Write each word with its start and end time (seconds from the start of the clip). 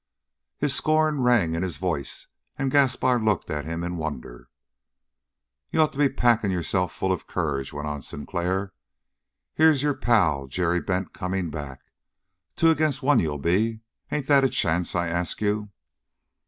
His 0.57 0.73
scorn 0.73 1.21
rang 1.21 1.53
in 1.53 1.61
his 1.61 1.77
voice, 1.77 2.25
and 2.57 2.71
Gaspar 2.71 3.19
looked 3.19 3.51
at 3.51 3.65
him 3.65 3.83
in 3.83 3.97
wonder. 3.97 4.49
"You'd 5.69 5.79
ought 5.83 5.91
to 5.91 5.99
be 5.99 6.09
packing 6.09 6.49
yourself 6.49 6.91
full 6.91 7.11
of 7.11 7.27
courage," 7.27 7.71
went 7.71 7.87
on 7.87 8.01
Sinclair. 8.01 8.73
"Here's 9.53 9.83
your 9.83 9.93
pal, 9.93 10.47
Jerry 10.47 10.81
Bent, 10.81 11.13
coming 11.13 11.51
back. 11.51 11.81
Two 12.55 12.71
agin' 12.71 12.93
one, 13.01 13.19
you'll 13.19 13.37
be. 13.37 13.81
Ain't 14.11 14.25
that 14.25 14.43
a 14.43 14.49
chance, 14.49 14.95
I 14.95 15.07
ask 15.07 15.39
you?" 15.39 15.69